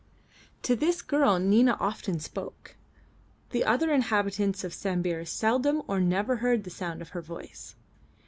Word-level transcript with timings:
To 0.63 0.75
this 0.75 1.03
girl 1.03 1.37
Nina 1.37 1.77
often 1.79 2.19
spoke; 2.19 2.75
the 3.51 3.63
other 3.63 3.93
inhabitants 3.93 4.63
of 4.63 4.73
Sambir 4.73 5.25
seldom 5.27 5.83
or 5.87 5.99
never 5.99 6.37
heard 6.37 6.63
the 6.63 6.71
sound 6.71 7.03
of 7.03 7.09
her 7.09 7.21
voice. 7.21 7.75